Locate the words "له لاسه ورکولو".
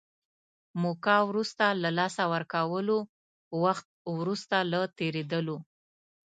1.81-2.97